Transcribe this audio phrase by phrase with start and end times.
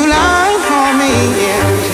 [0.00, 1.89] you lie for me, yeah.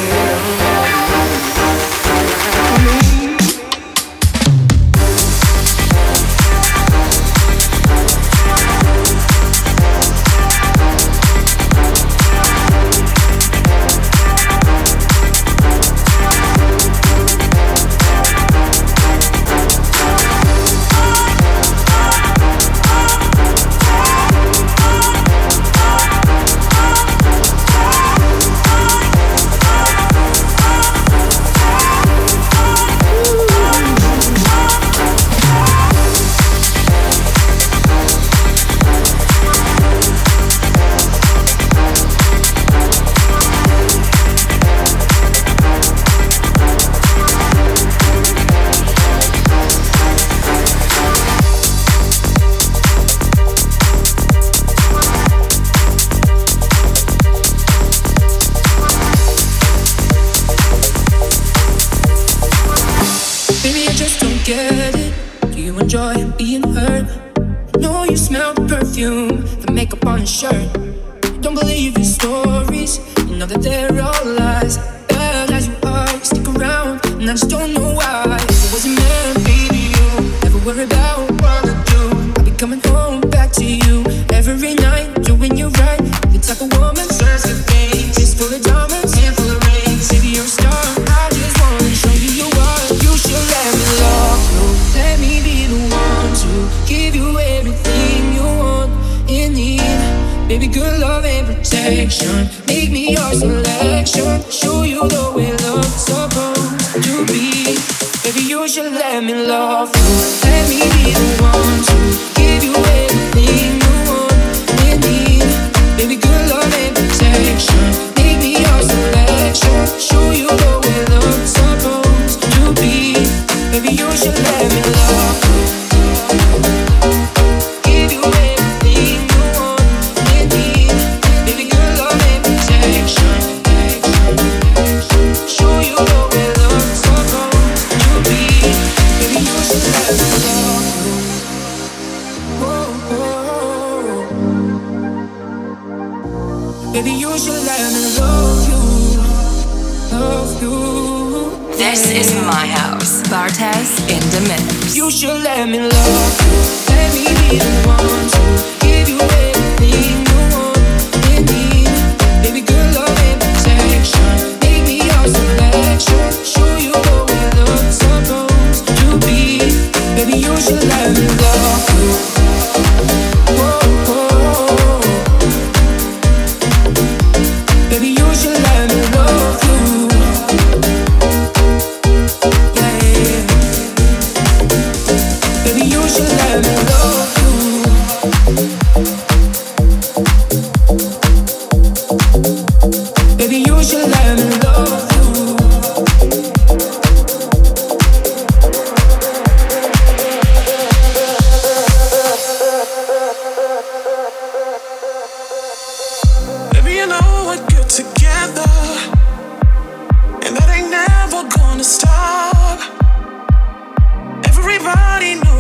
[108.77, 110.51] should let me love you.
[110.51, 111.46] Let me be the one.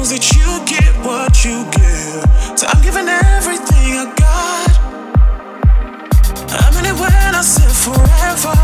[0.06, 2.58] knows that you get what you give.
[2.58, 4.70] So I'm giving everything I got.
[6.50, 8.56] I'm in it when I said forever.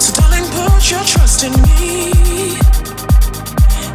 [0.00, 2.12] So darling, put your trust in me.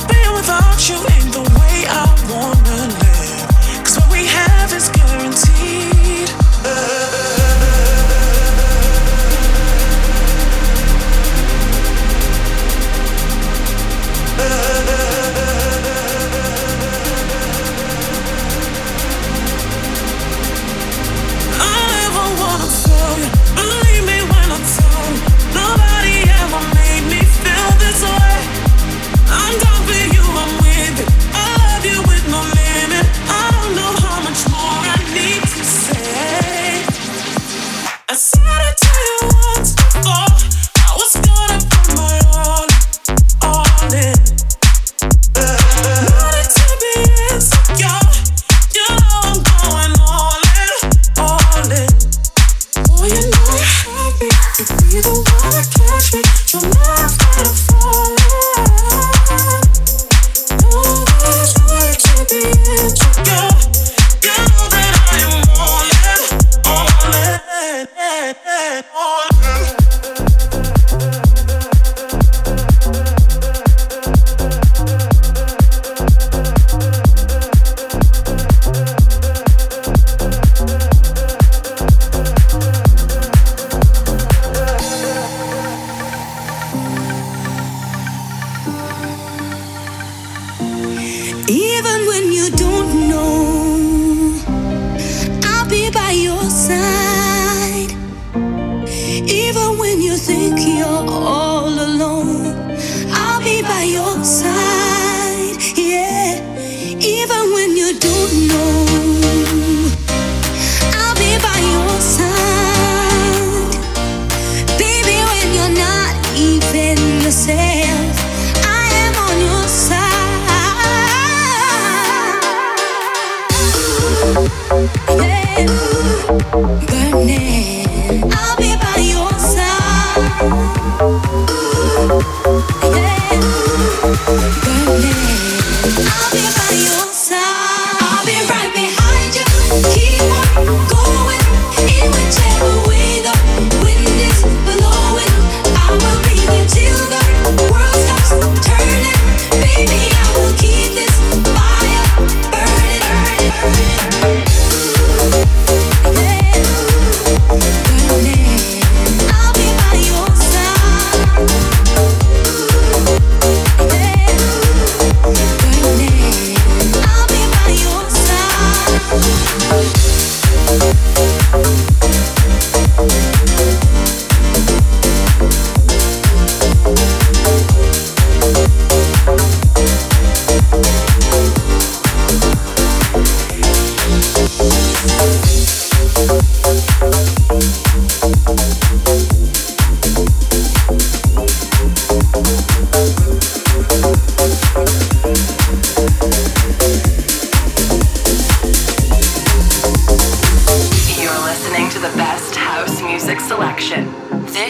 [0.08, 3.84] Being without you ain't the way I wanna live.
[3.84, 6.30] Cause what we have is guaranteed.
[6.66, 7.43] Uh.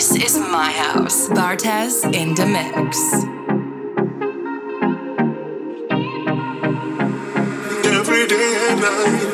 [0.03, 1.29] This is my house.
[1.29, 2.97] Bartez in the mix.
[7.87, 9.32] Every day and night.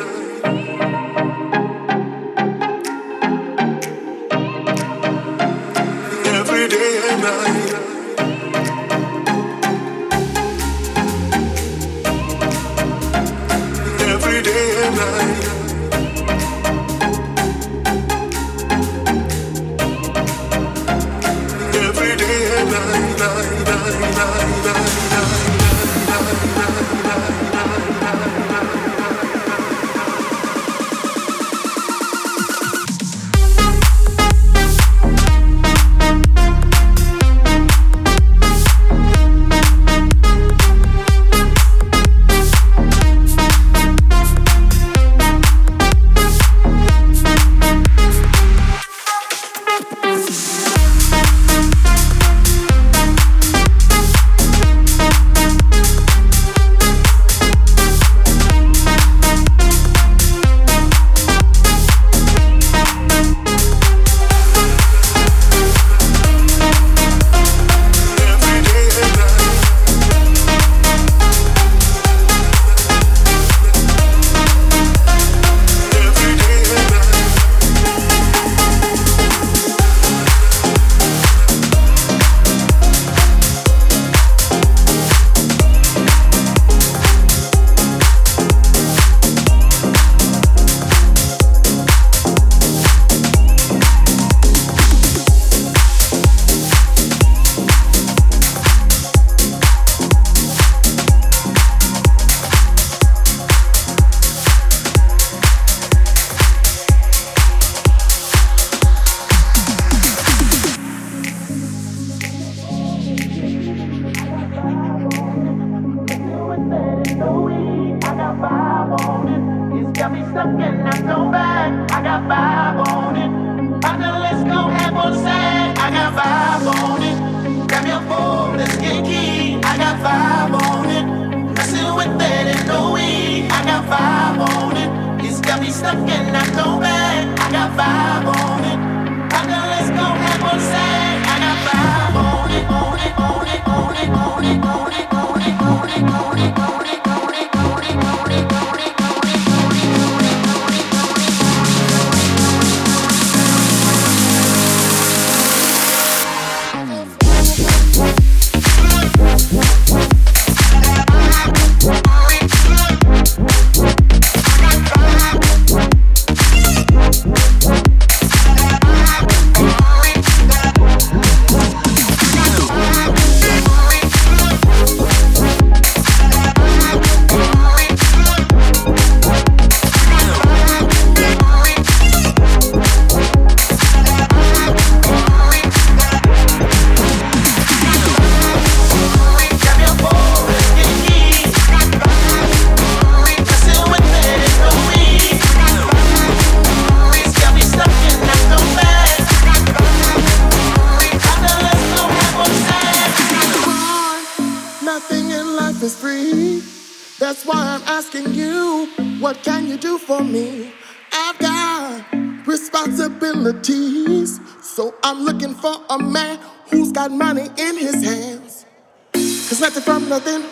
[208.00, 208.88] asking you,
[209.20, 210.72] what can you do for me?
[211.12, 212.02] I've got
[212.46, 216.38] responsibilities, so I'm looking for a man
[216.70, 218.64] who's got money in his hands.
[219.12, 220.42] Cause nothing from nothing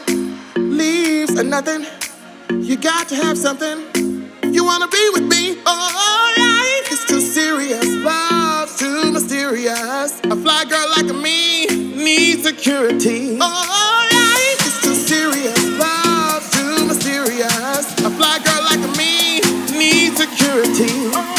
[0.57, 1.87] leaves a nothing.
[2.50, 3.78] You got to have something.
[4.52, 5.57] You wanna be with me?
[5.64, 6.69] Oh, life
[7.09, 10.21] too serious, love's too mysterious.
[10.25, 13.38] A fly girl like me needs security.
[13.40, 14.07] Oh,
[18.18, 19.40] fly girl like me
[19.78, 21.38] needs security.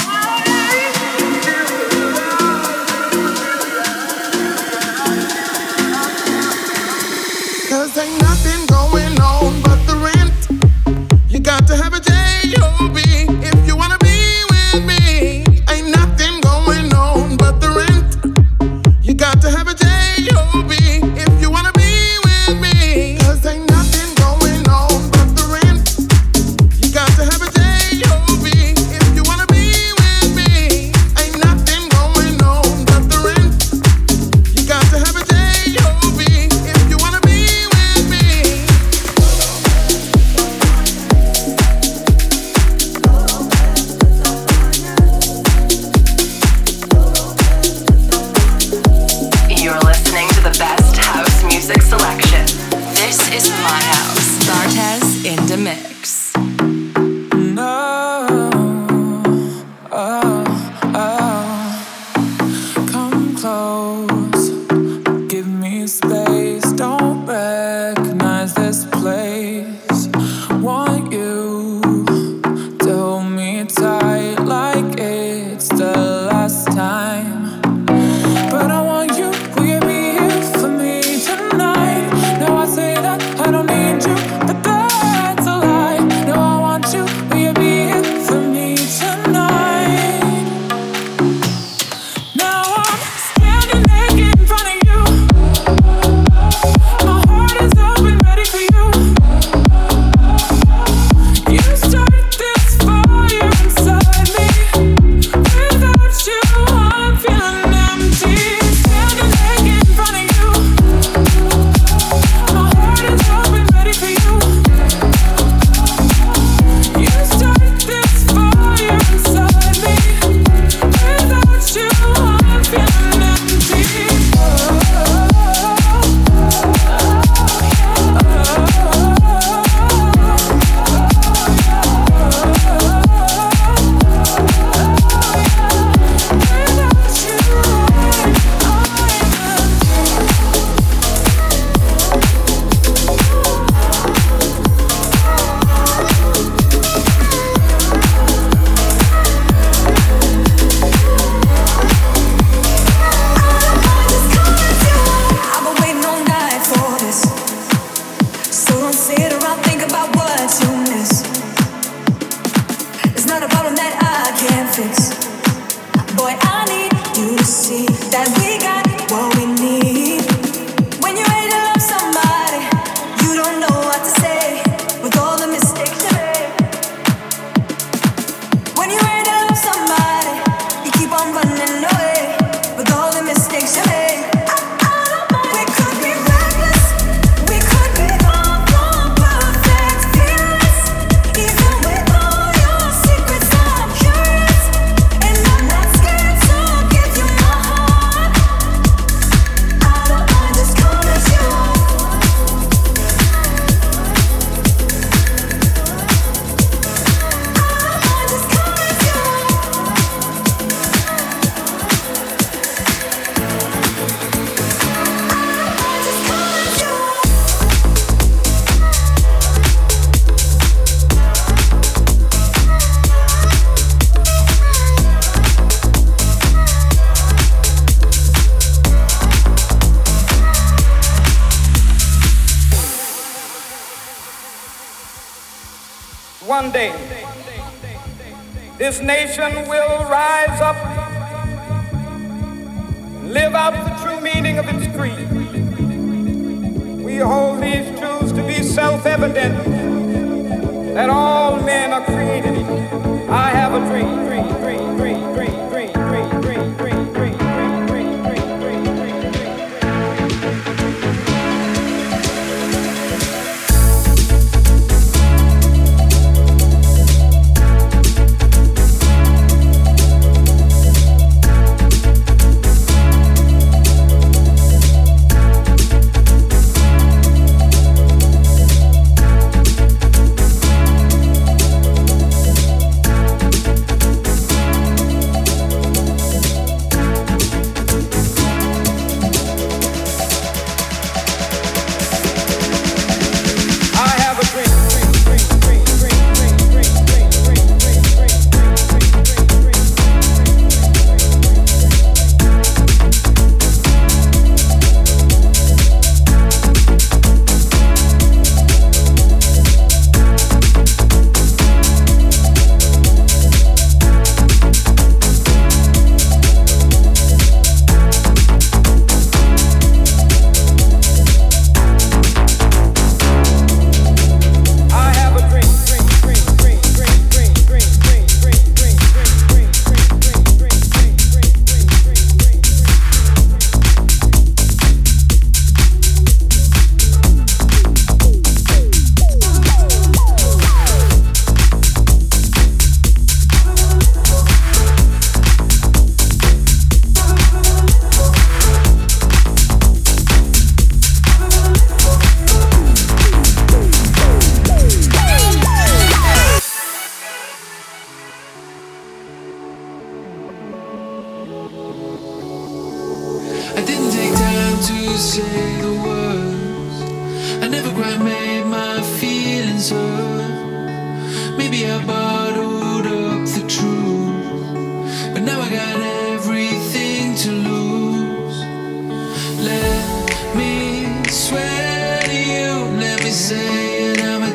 [238.89, 239.68] this nation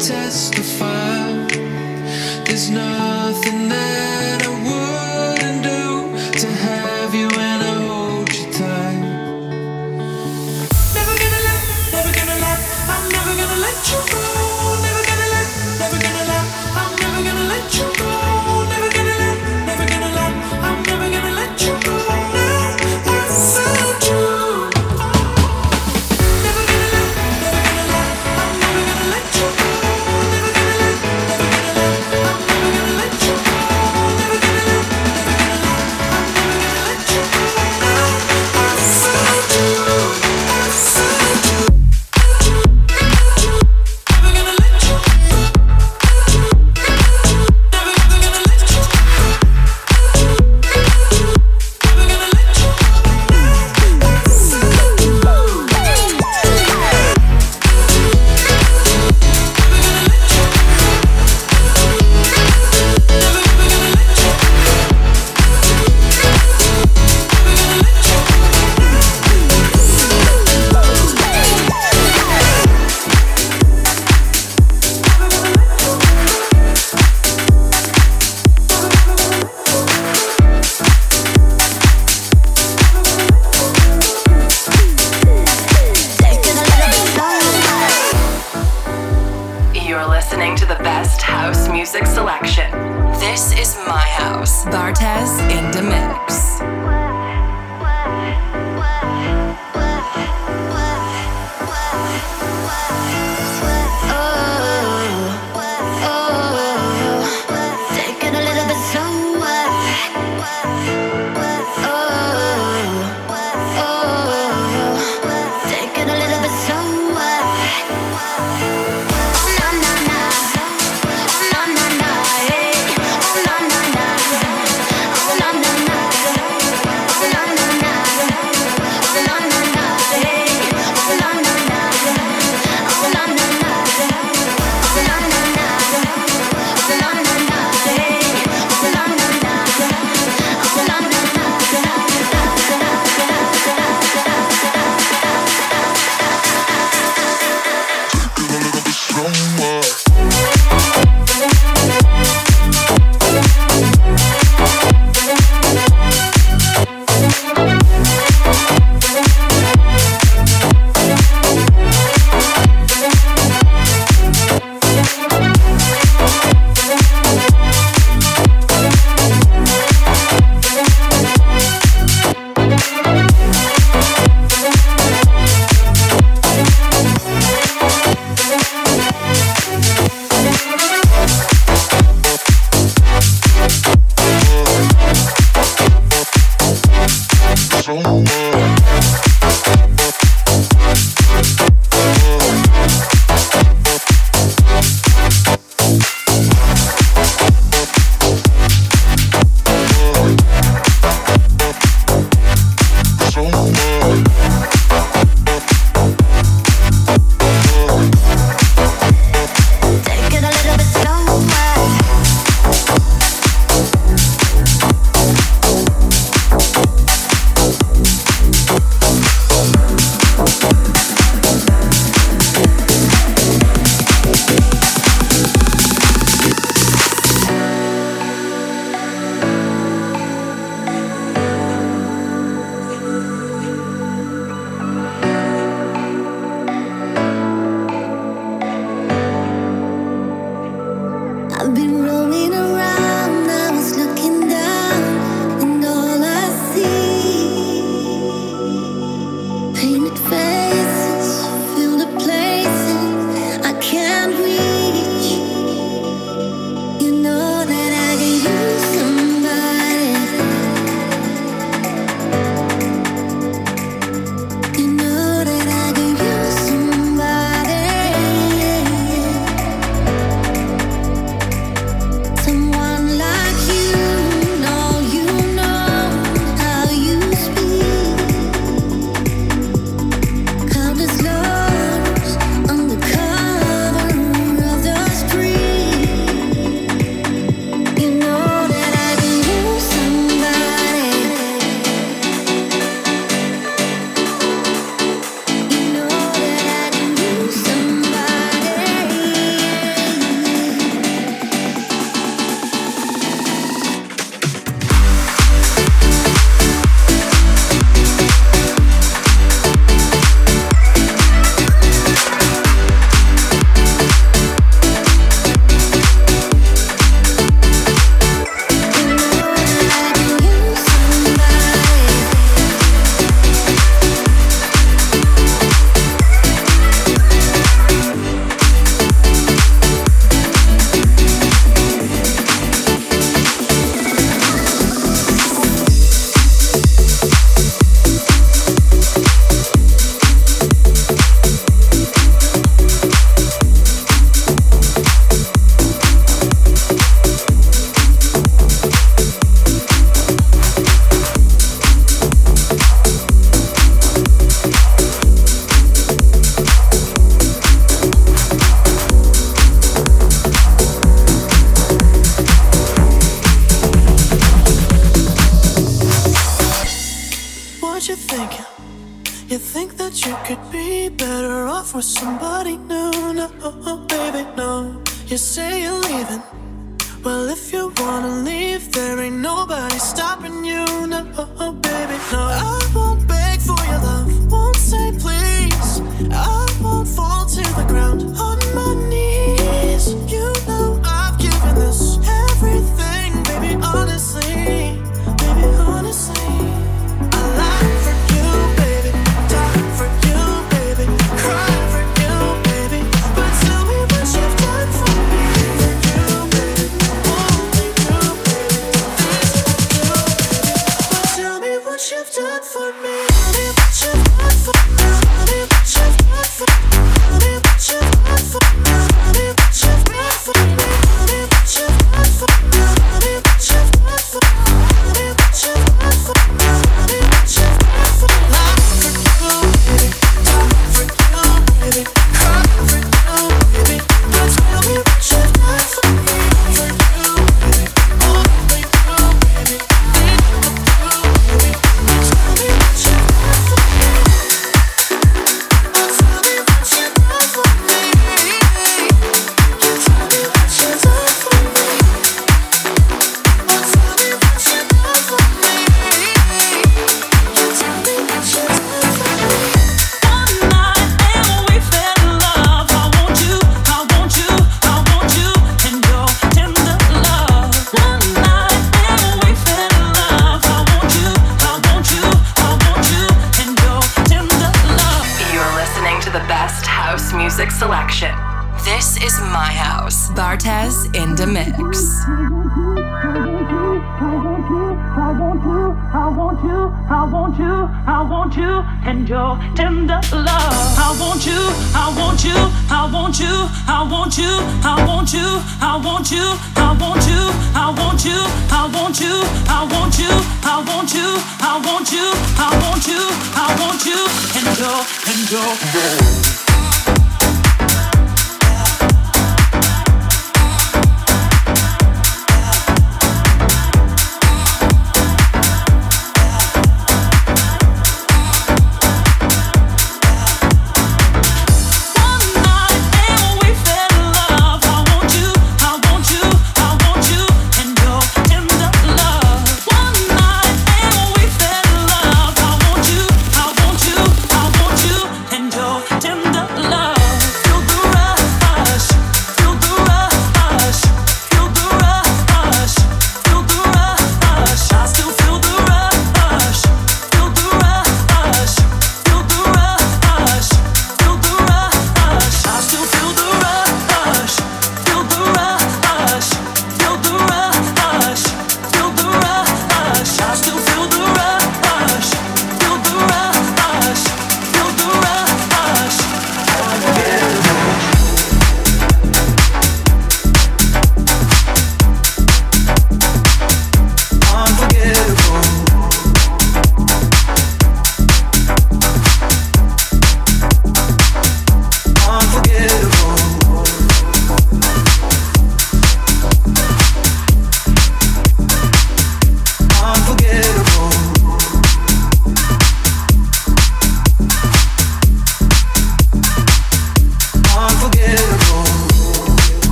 [0.00, 1.46] testify.
[2.46, 4.49] There's nothing that I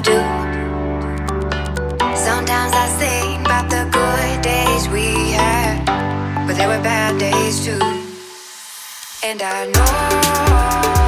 [0.00, 0.12] Do.
[2.14, 5.84] Sometimes I sing about the good days we had,
[6.46, 7.80] but there were bad days too.
[9.24, 11.07] And I know.